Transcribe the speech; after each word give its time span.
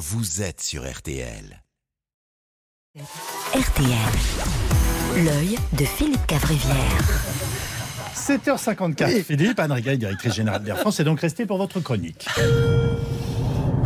vous 0.00 0.40
êtes 0.40 0.62
sur 0.62 0.90
RTL. 0.90 1.62
RTL. 2.96 3.92
L'œil 5.26 5.58
de 5.74 5.84
Philippe 5.84 6.26
Cavrivière. 6.26 6.74
7h54. 8.14 9.22
Philippe, 9.22 9.60
Anne 9.60 9.72
Rigaille, 9.72 9.98
directrice 9.98 10.32
générale 10.32 10.62
d'Air 10.62 10.78
France, 10.78 11.00
est 11.00 11.04
donc 11.04 11.20
resté 11.20 11.44
pour 11.44 11.58
votre 11.58 11.80
chronique. 11.80 12.26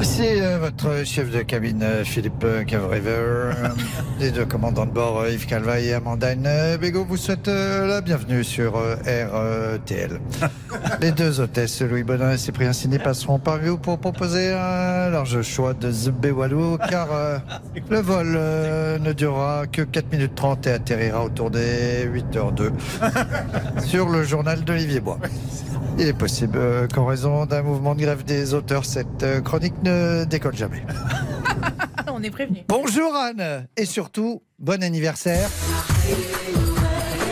C'est 0.02 0.42
euh, 0.42 0.58
votre 0.58 1.04
chef 1.04 1.30
de 1.30 1.42
cabine, 1.42 1.82
euh, 1.82 2.04
Philippe 2.04 2.44
euh, 2.44 2.64
Cavrever, 2.64 3.52
les 4.20 4.30
deux 4.30 4.44
commandants 4.44 4.86
de 4.86 4.90
bord, 4.90 5.20
euh, 5.20 5.30
Yves 5.30 5.46
Calva 5.46 5.80
et 5.80 5.94
euh, 5.94 6.78
Bégaud, 6.78 7.04
vous 7.04 7.16
souhaitent 7.16 7.48
euh, 7.48 7.86
la 7.86 8.00
bienvenue 8.00 8.44
sur 8.44 8.76
euh, 8.76 9.76
RTL. 9.76 10.20
les 11.00 11.10
deux 11.10 11.40
hôtesses, 11.40 11.80
Louis 11.82 12.02
Bonin 12.02 12.32
et 12.32 12.38
Cyprien 12.38 12.72
Ciné, 12.72 12.98
passeront 12.98 13.38
parmi 13.38 13.68
vous 13.68 13.78
pour 13.78 13.98
proposer 13.98 14.52
un 14.52 15.10
large 15.10 15.42
choix 15.42 15.74
de 15.74 15.90
Zubé 15.90 16.30
Walou, 16.30 16.78
car 16.88 17.08
euh, 17.12 17.38
le 17.90 18.00
vol 18.00 18.34
euh, 18.36 18.98
ne 18.98 19.12
durera 19.12 19.66
que 19.66 19.82
4 19.82 20.12
minutes 20.12 20.34
30 20.34 20.66
et 20.66 20.72
atterrira 20.72 21.24
autour 21.24 21.50
des 21.50 22.06
8h02 22.06 22.70
sur 23.84 24.08
le 24.08 24.22
journal 24.22 24.62
d'Olivier 24.64 25.00
Bois. 25.00 25.18
Il 25.96 26.08
est 26.08 26.12
possible 26.12 26.58
euh, 26.58 26.88
qu'en 26.88 27.06
raison 27.06 27.46
d'un 27.46 27.62
mouvement 27.62 27.94
de 27.94 28.00
grève 28.00 28.24
des 28.24 28.52
auteurs, 28.52 28.84
cette 28.84 29.22
euh, 29.22 29.40
chronique 29.40 29.74
ne 29.84 30.24
décolle 30.24 30.56
jamais. 30.56 30.82
On 32.12 32.22
est 32.22 32.30
prévenu. 32.30 32.64
Bonjour 32.68 33.14
Anne 33.14 33.68
et 33.76 33.84
surtout, 33.84 34.42
bon 34.58 34.82
anniversaire. 34.82 35.48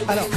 Alors, 0.08 0.28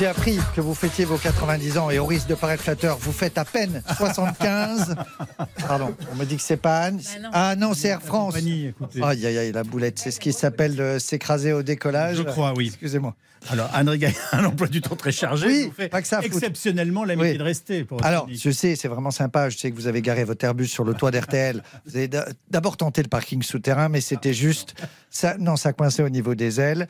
j'ai 0.00 0.06
appris 0.06 0.38
que 0.56 0.62
vous 0.62 0.74
fêtiez 0.74 1.04
vos 1.04 1.18
90 1.18 1.76
ans 1.76 1.90
et 1.90 1.98
au 1.98 2.06
risque 2.06 2.26
de 2.26 2.34
paraître 2.34 2.62
flatteur, 2.62 2.96
vous 2.98 3.12
faites 3.12 3.36
à 3.36 3.44
peine 3.44 3.82
75. 3.98 4.96
Pardon, 5.68 5.94
on 6.10 6.16
me 6.16 6.24
dit 6.24 6.36
que 6.36 6.42
c'est 6.42 6.56
pas 6.56 6.84
Anne. 6.84 6.96
Bah 6.96 7.20
non. 7.20 7.28
Ah 7.34 7.54
non, 7.54 7.74
c'est 7.74 7.88
Air 7.88 8.00
France. 8.00 8.34
Aïe 8.34 8.72
aïe 9.02 9.26
aïe, 9.26 9.52
la 9.52 9.62
boulette, 9.62 9.98
c'est 9.98 10.10
ce 10.10 10.18
qui 10.18 10.32
s'appelle 10.32 10.80
euh, 10.80 10.98
s'écraser 10.98 11.52
au 11.52 11.62
décollage. 11.62 12.16
Je 12.16 12.22
crois, 12.22 12.54
oui. 12.56 12.68
Excusez-moi. 12.68 13.14
Alors, 13.50 13.68
Anne 13.74 13.90
Rigaille 13.90 14.14
a 14.32 14.38
un 14.38 14.44
emploi 14.46 14.68
du 14.68 14.80
temps 14.80 14.96
très 14.96 15.12
chargé. 15.12 15.46
Oui, 15.46 15.64
vous 15.66 15.72
fait 15.74 15.88
pas 15.90 16.00
que 16.00 16.08
ça 16.08 16.20
exceptionnellement 16.22 17.04
l'amitié 17.04 17.32
Oui. 17.32 17.38
de 17.38 17.42
rester. 17.42 17.84
Pour 17.84 18.02
Alors, 18.02 18.26
je 18.30 18.50
sais, 18.50 18.76
c'est 18.76 18.88
vraiment 18.88 19.10
sympa. 19.10 19.50
Je 19.50 19.58
sais 19.58 19.70
que 19.70 19.76
vous 19.76 19.86
avez 19.86 20.00
garé 20.00 20.24
votre 20.24 20.42
Airbus 20.44 20.66
sur 20.68 20.84
le 20.84 20.94
toit 20.94 21.10
d'RTL. 21.10 21.62
Vous 21.86 21.96
avez 21.96 22.08
d'a- 22.08 22.28
d'abord 22.50 22.78
tenté 22.78 23.02
le 23.02 23.08
parking 23.08 23.42
souterrain, 23.42 23.90
mais 23.90 24.00
c'était 24.00 24.34
juste. 24.34 24.74
Ça, 25.10 25.36
non, 25.38 25.56
ça 25.56 25.74
coinçait 25.74 26.02
au 26.02 26.08
niveau 26.08 26.34
des 26.34 26.58
ailes. 26.58 26.88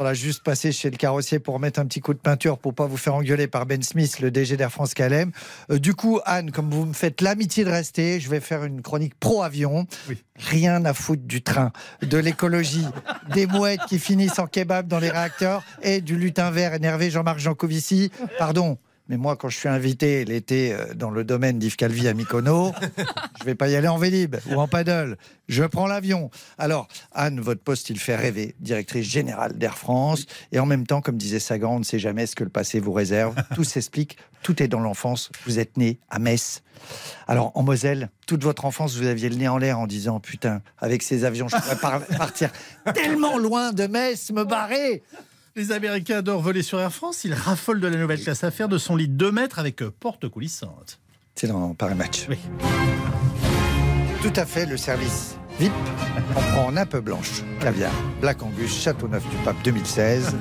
Voilà, 0.00 0.14
juste 0.14 0.42
passer 0.42 0.72
chez 0.72 0.88
le 0.90 0.96
carrossier 0.96 1.40
pour 1.40 1.60
mettre 1.60 1.78
un 1.78 1.84
petit 1.84 2.00
coup 2.00 2.14
de 2.14 2.18
peinture 2.18 2.56
pour 2.56 2.72
pas 2.72 2.86
vous 2.86 2.96
faire 2.96 3.16
engueuler 3.16 3.46
par 3.48 3.66
Ben 3.66 3.82
Smith, 3.82 4.18
le 4.20 4.30
DG 4.30 4.56
d'Air 4.56 4.72
France 4.72 4.94
KLM. 4.94 5.30
Euh, 5.70 5.78
du 5.78 5.92
coup, 5.92 6.20
Anne, 6.24 6.52
comme 6.52 6.70
vous 6.70 6.86
me 6.86 6.94
faites 6.94 7.20
l'amitié 7.20 7.66
de 7.66 7.68
rester, 7.68 8.18
je 8.18 8.30
vais 8.30 8.40
faire 8.40 8.64
une 8.64 8.80
chronique 8.80 9.14
pro-avion. 9.20 9.86
Oui. 10.08 10.16
Rien 10.36 10.86
à 10.86 10.94
foutre 10.94 11.24
du 11.24 11.42
train, 11.42 11.70
de 12.00 12.16
l'écologie, 12.16 12.86
des 13.34 13.46
mouettes 13.46 13.82
qui 13.90 13.98
finissent 13.98 14.38
en 14.38 14.46
kebab 14.46 14.88
dans 14.88 15.00
les 15.00 15.10
réacteurs 15.10 15.62
et 15.82 16.00
du 16.00 16.16
lutin 16.16 16.50
vert 16.50 16.72
énervé 16.72 17.10
Jean-Marc 17.10 17.38
Jancovici. 17.38 18.10
Pardon. 18.38 18.78
Mais 19.10 19.16
moi, 19.16 19.34
quand 19.34 19.48
je 19.48 19.58
suis 19.58 19.68
invité 19.68 20.24
l'été 20.24 20.72
euh, 20.72 20.94
dans 20.94 21.10
le 21.10 21.24
domaine 21.24 21.58
d'Yves 21.58 21.74
Calvi 21.74 22.06
à 22.06 22.14
Mykonos, 22.14 22.72
je 23.40 23.44
vais 23.44 23.56
pas 23.56 23.68
y 23.68 23.74
aller 23.74 23.88
en 23.88 23.98
Vélib 23.98 24.36
ou 24.48 24.60
en 24.60 24.68
paddle. 24.68 25.18
Je 25.48 25.64
prends 25.64 25.88
l'avion. 25.88 26.30
Alors, 26.58 26.86
Anne, 27.10 27.40
votre 27.40 27.60
poste, 27.60 27.90
il 27.90 27.98
fait 27.98 28.14
rêver, 28.14 28.54
directrice 28.60 29.04
générale 29.08 29.58
d'Air 29.58 29.76
France. 29.76 30.26
Et 30.52 30.60
en 30.60 30.66
même 30.66 30.86
temps, 30.86 31.00
comme 31.00 31.16
disait 31.16 31.40
Sagan, 31.40 31.74
on 31.74 31.78
ne 31.80 31.84
sait 31.84 31.98
jamais 31.98 32.26
ce 32.26 32.36
que 32.36 32.44
le 32.44 32.50
passé 32.50 32.78
vous 32.78 32.92
réserve. 32.92 33.34
Tout 33.56 33.64
s'explique, 33.64 34.16
tout 34.44 34.62
est 34.62 34.68
dans 34.68 34.78
l'enfance. 34.78 35.32
Vous 35.44 35.58
êtes 35.58 35.76
né 35.76 35.98
à 36.08 36.20
Metz. 36.20 36.62
Alors, 37.26 37.50
en 37.56 37.64
Moselle, 37.64 38.10
toute 38.28 38.44
votre 38.44 38.64
enfance, 38.64 38.96
vous 38.96 39.06
aviez 39.06 39.28
le 39.28 39.34
nez 39.36 39.48
en 39.48 39.58
l'air 39.58 39.80
en 39.80 39.88
disant 39.88 40.20
Putain, 40.20 40.62
avec 40.78 41.02
ces 41.02 41.24
avions, 41.24 41.48
je 41.48 41.56
pourrais 41.56 41.76
par- 41.76 42.06
partir 42.16 42.50
tellement 42.94 43.38
loin 43.38 43.72
de 43.72 43.88
Metz, 43.88 44.30
me 44.30 44.44
barrer. 44.44 45.02
Les 45.56 45.72
Américains 45.72 46.18
adorent 46.18 46.42
voler 46.42 46.62
sur 46.62 46.80
Air 46.80 46.92
France. 46.92 47.24
Ils 47.24 47.34
raffolent 47.34 47.80
de 47.80 47.88
la 47.88 47.96
nouvelle 47.96 48.22
classe 48.22 48.44
affaires 48.44 48.68
de 48.68 48.78
son 48.78 48.96
lit 48.96 49.08
de 49.08 49.14
2 49.14 49.32
mètres 49.32 49.58
avec 49.58 49.82
euh, 49.82 49.90
porte 49.98 50.28
coulissante. 50.28 51.00
C'est 51.34 51.48
dans 51.48 51.74
Paris 51.74 51.94
Match. 51.96 52.26
Oui. 52.28 52.38
Tout 54.22 54.32
à 54.36 54.46
fait, 54.46 54.66
le 54.66 54.76
service 54.76 55.36
VIP. 55.58 55.72
On 56.36 56.40
prend 56.52 56.66
en 56.66 56.72
nappe 56.72 56.96
blanche, 56.98 57.42
caviar, 57.60 57.92
Black 58.20 58.42
Angus, 58.42 58.80
Châteauneuf 58.80 59.28
du 59.28 59.36
Pape 59.38 59.56
2016. 59.64 60.36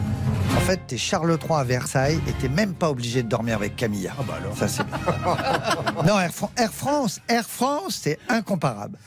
En 0.55 0.59
fait, 0.61 0.81
t'es 0.87 0.97
Charles 0.97 1.37
III 1.41 1.59
à 1.59 1.63
Versailles 1.63 2.19
et 2.27 2.33
t'es 2.33 2.49
même 2.49 2.73
pas 2.73 2.89
obligé 2.89 3.23
de 3.23 3.29
dormir 3.29 3.55
avec 3.55 3.75
Camilla. 3.75 4.13
Ah 4.19 4.23
bah 4.27 4.35
alors. 4.39 4.55
Ça, 4.57 4.67
c'est 4.67 4.83
bien. 4.85 4.97
non, 6.05 6.19
Air, 6.19 6.31
Fran- 6.31 6.51
Air 6.57 6.71
France, 6.73 7.19
Air 7.27 7.45
France, 7.45 7.99
c'est 8.03 8.19
incomparable. 8.29 8.97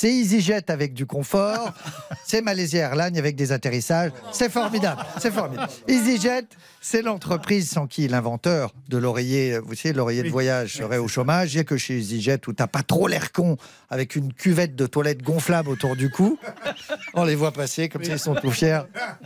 C'est 0.00 0.12
EasyJet 0.12 0.70
avec 0.70 0.94
du 0.94 1.06
confort, 1.06 1.72
c'est 2.24 2.40
Malaysia 2.40 2.78
Airlines 2.78 3.18
avec 3.18 3.34
des 3.34 3.50
atterrissages, 3.50 4.12
c'est 4.30 4.48
formidable, 4.48 5.02
c'est 5.18 5.32
formidable. 5.32 5.72
EasyJet, 5.88 6.44
c'est 6.80 7.02
l'entreprise 7.02 7.68
sans 7.68 7.88
qui 7.88 8.06
l'inventeur 8.06 8.72
de 8.88 8.96
l'oreiller, 8.96 9.58
vous 9.58 9.74
savez, 9.74 9.92
l'oreiller 9.92 10.22
de 10.22 10.28
voyage 10.28 10.74
serait 10.74 10.98
au 10.98 11.08
chômage. 11.08 11.52
Il 11.52 11.56
n'y 11.56 11.60
a 11.62 11.64
que 11.64 11.76
chez 11.76 11.98
EasyJet 11.98 12.42
où 12.46 12.52
t'as 12.52 12.68
pas 12.68 12.84
trop 12.84 13.08
l'air 13.08 13.32
con 13.32 13.56
avec 13.90 14.14
une 14.14 14.32
cuvette 14.32 14.76
de 14.76 14.86
toilette 14.86 15.20
gonflable 15.24 15.68
autour 15.68 15.96
du 15.96 16.10
cou. 16.10 16.38
On 17.14 17.24
les 17.24 17.34
voit 17.34 17.50
passer 17.50 17.88
comme 17.88 18.04
ça, 18.04 18.12
ils 18.12 18.18
sont 18.20 18.36
tout 18.36 18.52
fiers. 18.52 18.82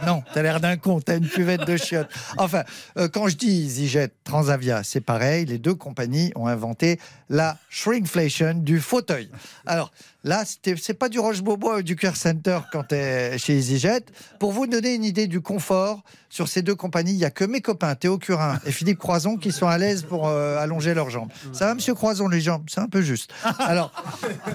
Non, 0.07 0.23
t'as 0.33 0.41
l'air 0.41 0.59
d'un 0.59 0.79
con, 0.79 1.03
t'as 1.03 1.19
une 1.19 1.29
cuvette 1.29 1.67
de 1.67 1.77
chiottes. 1.77 2.09
Enfin, 2.39 2.63
euh, 2.97 3.09
quand 3.09 3.29
je 3.29 3.37
dis 3.37 3.67
EasyJet, 3.67 4.09
Transavia, 4.33 4.83
c'est 4.83 5.03
pareil. 5.03 5.45
Les 5.45 5.59
deux 5.59 5.75
compagnies 5.75 6.33
ont 6.37 6.47
inventé 6.47 6.99
la 7.29 7.59
shrinkflation 7.69 8.55
du 8.55 8.81
fauteuil. 8.81 9.29
Alors 9.67 9.93
là, 10.25 10.45
c'est 10.47 10.95
pas 10.95 11.11
du 11.11 11.19
Roche-Beaubois 11.19 11.79
ou 11.79 11.83
du 11.83 11.97
Care 11.97 12.17
Center 12.17 12.61
quand 12.73 12.85
t'es 12.85 13.37
chez 13.37 13.59
EasyJet. 13.59 14.07
Pour 14.39 14.53
vous 14.53 14.67
donner 14.67 14.95
une 14.95 15.05
idée 15.05 15.27
du 15.27 15.43
confort 15.43 16.03
sur 16.31 16.49
ces 16.49 16.63
deux 16.63 16.75
compagnies, 16.75 17.13
il 17.13 17.19
y 17.19 17.27
a 17.27 17.31
que 17.31 17.45
mes 17.45 17.61
copains 17.61 17.95
Théo 17.95 18.17
Curin 18.17 18.59
et 18.65 18.73
Philippe 18.73 18.99
Croison 18.99 19.37
qui 19.37 19.53
sont 19.53 19.67
à 19.67 19.77
l'aise 19.77 20.03
pour 20.03 20.27
euh, 20.27 20.57
allonger 20.57 20.95
leurs 20.95 21.11
jambes. 21.11 21.29
Ça 21.53 21.67
va, 21.67 21.75
Monsieur 21.75 21.93
Croison, 21.93 22.27
les 22.27 22.41
jambes? 22.41 22.65
C'est 22.69 22.81
un 22.81 22.89
peu 22.89 23.03
juste. 23.03 23.35
Alors, 23.59 23.93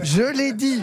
je 0.02 0.24
l'ai 0.24 0.54
dit, 0.54 0.82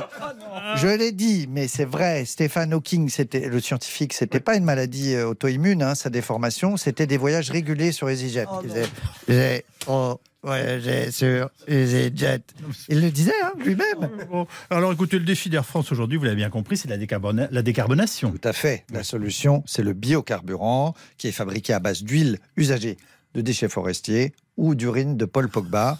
je 0.76 0.86
l'ai 0.86 1.10
dit, 1.10 1.48
mais 1.50 1.66
c'est 1.66 1.84
vrai. 1.84 2.24
Stephen 2.26 2.72
Hawking, 2.72 3.08
c'était 3.08 3.48
le 3.48 3.58
scientifique, 3.58 4.12
c'était 4.12 4.38
pas 4.38 4.54
une 4.54 4.64
maladie 4.64 5.14
euh, 5.14 5.30
auto-immune, 5.30 5.82
hein, 5.82 5.96
sa 5.96 6.10
déformation, 6.10 6.76
c'était 6.76 7.08
des 7.08 7.16
voyages 7.16 7.50
réguliers 7.50 7.90
sur 7.90 8.08
EasyJet. 8.08 8.46
Disait, 8.62 8.83
j'ai 9.28 9.64
trop 9.78 10.20
voyagé 10.42 11.10
sur 11.10 11.48
EasyJet. 11.68 12.40
Il 12.88 13.00
le 13.00 13.10
disait 13.10 13.32
hein, 13.42 13.52
lui-même. 13.64 14.10
Bon, 14.30 14.46
alors 14.70 14.92
écoutez, 14.92 15.18
le 15.18 15.24
défi 15.24 15.48
d'Air 15.48 15.64
France 15.64 15.90
aujourd'hui, 15.90 16.18
vous 16.18 16.24
l'avez 16.24 16.36
bien 16.36 16.50
compris, 16.50 16.76
c'est 16.76 16.88
la, 16.88 16.98
décarbona- 16.98 17.48
la 17.50 17.62
décarbonation. 17.62 18.30
Tout 18.30 18.48
à 18.48 18.52
fait. 18.52 18.84
La 18.92 19.02
solution, 19.04 19.62
c'est 19.66 19.82
le 19.82 19.94
biocarburant 19.94 20.94
qui 21.16 21.28
est 21.28 21.32
fabriqué 21.32 21.72
à 21.72 21.78
base 21.80 22.02
d'huile 22.02 22.38
usagée 22.56 22.98
de 23.34 23.40
déchets 23.40 23.68
forestiers 23.68 24.32
ou 24.56 24.76
d'urine 24.76 25.16
de 25.16 25.24
Paul 25.24 25.48
Pogba. 25.48 25.98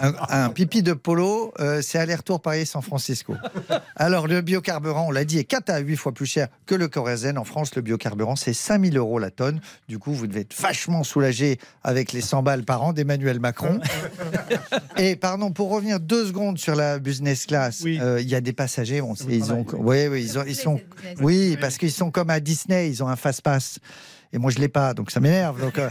Un, 0.00 0.14
un 0.30 0.48
pipi 0.48 0.82
de 0.82 0.94
polo, 0.94 1.52
euh, 1.60 1.82
c'est 1.82 1.98
aller-retour 1.98 2.40
Paris-San 2.40 2.80
Francisco. 2.80 3.34
Alors, 3.96 4.26
le 4.26 4.40
biocarburant, 4.40 5.08
on 5.08 5.10
l'a 5.10 5.26
dit, 5.26 5.38
est 5.38 5.44
4 5.44 5.68
à 5.68 5.78
8 5.80 5.96
fois 5.96 6.12
plus 6.12 6.24
cher 6.24 6.48
que 6.64 6.74
le 6.74 6.88
kérosène. 6.88 7.36
En 7.36 7.44
France, 7.44 7.74
le 7.76 7.82
biocarburant, 7.82 8.34
c'est 8.34 8.54
5000 8.54 8.96
euros 8.96 9.18
la 9.18 9.30
tonne. 9.30 9.60
Du 9.88 9.98
coup, 9.98 10.14
vous 10.14 10.26
devez 10.26 10.40
être 10.40 10.58
vachement 10.58 11.04
soulagé 11.04 11.58
avec 11.84 12.12
les 12.12 12.22
100 12.22 12.42
balles 12.42 12.64
par 12.64 12.82
an 12.82 12.94
d'Emmanuel 12.94 13.40
Macron. 13.40 13.78
Et 14.96 15.16
pardon, 15.16 15.52
pour 15.52 15.68
revenir 15.70 16.00
deux 16.00 16.26
secondes 16.26 16.56
sur 16.58 16.74
la 16.74 16.98
business 16.98 17.44
class, 17.44 17.80
Oui. 17.84 17.98
euh, 18.00 18.22
il 18.22 18.28
y 18.28 18.34
a 18.34 18.40
des 18.40 18.54
passagers, 18.54 19.02
on 19.02 19.14
sait, 19.14 19.26
ils 19.28 19.52
ont, 19.52 19.66
oui, 19.74 20.06
oui, 20.06 20.22
ils 20.22 20.38
ont, 20.38 20.44
ils 20.46 20.56
sont, 20.56 20.80
oui, 21.20 21.58
parce 21.60 21.76
qu'ils 21.76 21.92
sont 21.92 22.10
comme 22.10 22.30
à 22.30 22.40
Disney, 22.40 22.88
ils 22.88 23.02
ont 23.02 23.08
un 23.08 23.16
fast-pass. 23.16 23.80
Et 24.34 24.38
moi, 24.38 24.50
je 24.50 24.58
l'ai 24.60 24.68
pas, 24.68 24.94
donc 24.94 25.10
ça 25.10 25.20
m'énerve. 25.20 25.60
Donc, 25.60 25.76
euh, 25.78 25.90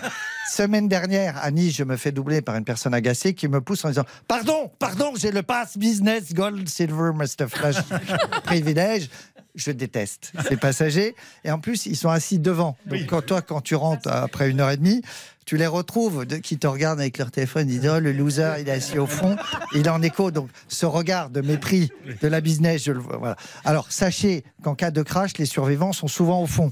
semaine 0.51 0.87
dernière, 0.87 1.37
à 1.41 1.49
Nice, 1.51 1.75
je 1.75 1.83
me 1.83 1.95
fais 1.97 2.11
doubler 2.11 2.41
par 2.41 2.55
une 2.55 2.65
personne 2.65 2.93
agacée 2.93 3.33
qui 3.33 3.47
me 3.47 3.61
pousse 3.61 3.83
en 3.85 3.89
disant 3.89 4.05
Pardon, 4.27 4.71
pardon, 4.79 5.13
j'ai 5.15 5.31
le 5.31 5.41
pass 5.43 5.77
business, 5.77 6.33
gold, 6.33 6.67
silver, 6.69 7.11
master 7.15 7.49
flash, 7.49 7.75
privilège. 8.43 9.09
Je 9.53 9.71
déteste 9.71 10.31
ces 10.47 10.55
passagers. 10.55 11.13
Et 11.43 11.51
en 11.51 11.59
plus, 11.59 11.85
ils 11.85 11.97
sont 11.97 12.07
assis 12.09 12.39
devant. 12.39 12.77
Donc, 12.85 12.99
Oui. 13.01 13.05
quand 13.05 13.21
toi, 13.25 13.41
quand 13.41 13.59
tu 13.59 13.75
rentres 13.75 14.07
après 14.07 14.49
une 14.49 14.61
heure 14.61 14.69
et 14.69 14.77
demie, 14.77 15.01
tu 15.45 15.57
les 15.57 15.67
retrouves 15.67 16.25
de- 16.25 16.37
qui 16.37 16.57
te 16.57 16.67
regardent 16.67 17.01
avec 17.01 17.17
leur 17.17 17.31
téléphone. 17.31 17.67
Ils 17.69 17.81
disent 17.81 17.91
Oh, 17.93 17.99
le 17.99 18.13
loser, 18.13 18.53
il 18.61 18.69
est 18.69 18.71
assis 18.71 18.97
au 18.97 19.07
fond. 19.07 19.35
Il 19.73 19.85
est 19.87 19.89
en 19.89 20.01
écho. 20.01 20.31
Donc, 20.31 20.49
ce 20.69 20.85
regard 20.85 21.29
de 21.29 21.41
mépris 21.41 21.91
de 22.21 22.27
la 22.29 22.39
business, 22.39 22.81
je 22.85 22.93
le 22.93 22.99
vois. 22.99 23.17
Voilà. 23.17 23.35
Alors, 23.65 23.91
sachez 23.91 24.45
qu'en 24.63 24.73
cas 24.73 24.89
de 24.89 25.01
crash, 25.03 25.37
les 25.37 25.45
survivants 25.45 25.91
sont 25.91 26.07
souvent 26.07 26.41
au 26.41 26.47
fond. 26.47 26.71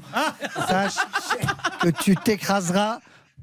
Sache 0.70 0.96
que 1.81 1.90
tu 1.90 2.16
t'écraseras 2.16 3.00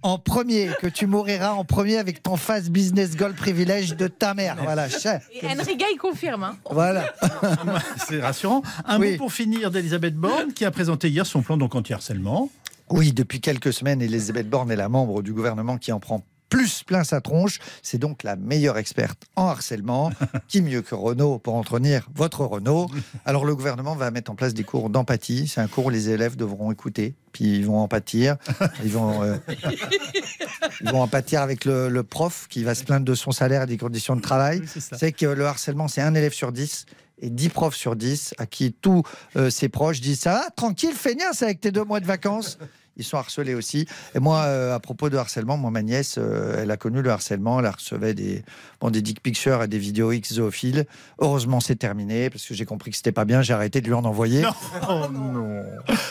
en 0.07 0.19
premier, 0.19 0.71
que 0.81 0.87
tu 0.87 1.07
mouriras 1.07 1.51
en 1.53 1.65
premier 1.65 1.97
avec 1.99 2.23
ton 2.23 2.37
face 2.37 2.71
business 2.71 3.17
gold 3.17 3.35
privilège 3.35 3.97
de 3.97 4.07
ta 4.07 4.35
mère. 4.35 4.57
Voilà, 4.63 4.89
cher. 4.89 5.21
Et 5.33 5.45
Enriga, 5.47 5.87
il 5.93 5.99
confirme. 5.99 6.45
hein. 6.45 6.57
Voilà. 6.71 7.13
C'est 8.09 8.21
rassurant. 8.21 8.63
Un 8.85 9.01
Oui. 9.01 9.13
mot 9.13 9.17
pour 9.19 9.33
finir 9.33 9.71
d'Elisabeth 9.73 10.15
Borne 10.15 10.53
qui 10.53 10.65
a 10.65 10.71
présenté 10.71 11.09
hier 11.09 11.27
son 11.27 11.43
plan 11.43 11.57
donc 11.57 11.75
anti-harcèlement. 11.75 12.51
Oui, 12.91 13.13
depuis 13.13 13.41
quelques 13.41 13.73
semaines, 13.73 14.01
Elisabeth 14.01 14.49
Borne 14.49 14.71
est 14.71 14.77
la 14.77 14.89
membre 14.89 15.23
du 15.23 15.33
gouvernement 15.33 15.77
qui 15.77 15.91
en 15.91 15.99
prend 15.99 16.23
plus 16.49 16.85
plein 16.85 17.03
sa 17.03 17.21
tronche. 17.21 17.59
C'est 17.83 17.99
donc 17.99 18.23
la 18.23 18.37
meilleure 18.37 18.79
experte 18.79 19.25
en 19.35 19.47
harcèlement. 19.49 20.13
Qui 20.47 20.63
mieux 20.63 20.81
que 20.81 20.95
Renault 20.95 21.41
pour 21.41 21.57
entretenir 21.57 22.09
votre 22.15 22.45
Renault 22.45 22.89
Alors 23.25 23.45
le 23.45 23.57
gouvernement 23.57 23.97
va 23.97 24.13
mettre 24.13 24.31
en 24.31 24.37
place 24.37 24.55
des 24.55 24.63
cours 24.63 24.89
d'empathie. 24.89 25.49
C'est 25.49 25.61
un 25.61 25.67
cours 25.67 25.87
où 25.87 25.91
les 25.91 26.09
élèves 26.11 26.37
devront 26.37 26.71
écouter, 26.71 27.17
puis 27.37 27.57
ils 27.57 27.67
vont 27.67 27.81
en 27.81 27.89
pâtir. 27.89 28.37
Ils 28.83 28.91
vont, 28.91 29.23
euh, 29.23 29.37
ils 30.81 30.91
vont 30.91 31.03
en 31.03 31.09
pâtir 31.09 31.43
avec 31.43 31.67
le, 31.67 31.91
le 31.91 32.03
prof 32.03 32.47
qui 32.49 32.65
va 32.65 32.75
se 32.75 32.83
plaindre 32.83 33.05
de 33.05 33.15
son 33.15 33.31
salaire 33.31 33.63
et 33.63 33.67
des 33.67 33.77
conditions 33.77 34.17
de 34.17 34.23
travail. 34.23 34.63
Oui, 34.63 34.83
c'est 34.97 35.13
que 35.13 35.27
le 35.27 35.45
harcèlement, 35.45 35.87
c'est 35.87 36.01
un 36.01 36.15
élève 36.15 36.33
sur 36.33 36.51
10 36.51 36.87
et 37.19 37.29
10 37.29 37.51
profs 37.51 37.75
sur 37.75 37.95
10 37.95 38.35
à 38.39 38.47
qui 38.47 38.73
tous 38.73 39.03
euh, 39.37 39.51
ses 39.51 39.69
proches 39.69 40.01
disent 40.01 40.21
ça, 40.21 40.33
va, 40.33 40.51
tranquille, 40.57 40.95
feignasse 40.95 41.43
avec 41.43 41.61
tes 41.61 41.73
deux 41.73 41.85
mois 41.85 42.01
de 42.01 42.07
vacances. 42.07 42.59
Ils 42.97 43.05
sont 43.05 43.17
harcelés 43.17 43.55
aussi. 43.55 43.87
Et 44.15 44.19
moi, 44.19 44.43
euh, 44.45 44.75
à 44.75 44.81
propos 44.81 45.11
de 45.11 45.17
harcèlement, 45.17 45.57
moi, 45.57 45.71
ma 45.71 45.83
nièce, 45.83 46.17
euh, 46.19 46.57
elle 46.63 46.71
a 46.71 46.77
connu 46.77 47.03
le 47.03 47.11
harcèlement. 47.11 47.61
Elle 47.61 47.69
recevait 47.69 48.15
des, 48.15 48.43
bon, 48.81 48.91
des 48.91 49.03
dick 49.03 49.23
pictures 49.23 49.63
et 49.63 49.69
des 49.69 49.79
vidéos 49.79 50.13
X 50.13 50.35
zoophiles. 50.35 50.87
Heureusement, 51.19 51.61
c'est 51.61 51.77
terminé 51.77 52.31
parce 52.31 52.45
que 52.45 52.55
j'ai 52.55 52.65
compris 52.65 52.91
que 52.91 52.97
c'était 52.97 53.13
pas 53.13 53.25
bien. 53.25 53.43
J'ai 53.43 53.53
arrêté 53.55 53.81
de 53.81 53.87
lui 53.87 53.95
en 53.95 54.05
envoyer. 54.05 54.43
Non. 54.43 54.51
Oh 54.89 55.07
non. 55.13 55.63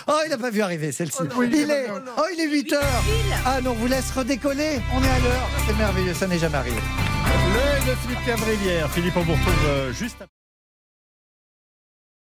Oh, 0.08 0.20
il 0.26 0.30
n'a 0.30 0.38
pas 0.38 0.50
vu 0.50 0.62
arriver 0.62 0.92
celle-ci. 0.92 1.24
il, 1.24 1.72
est, 1.72 1.88
oh, 1.90 2.24
il 2.34 2.40
est 2.40 2.50
8 2.50 2.74
heures. 2.74 3.04
Ah 3.46 3.62
non, 3.62 3.72
on 3.72 3.74
vous 3.74 3.88
laisse 3.88 4.12
redécoller. 4.12 4.80
On 4.94 5.04
est 5.04 5.10
à 5.10 5.20
l'heure. 5.20 5.50
C'est 5.68 5.78
merveilleux. 5.78 6.14
Ça 6.14 6.28
n'est 6.28 6.40
jamais 6.40 6.58
arrivé. 6.58 6.78
L'œil 7.54 7.82
de 7.90 7.96
Philippe 8.02 8.26
Cavrivière. 8.26 8.92
Philippe, 8.92 9.18
on 9.18 9.22
vous 9.22 9.34
retrouve 9.34 9.66
euh, 9.68 9.94
juste 9.94 10.18
après. 10.22 10.35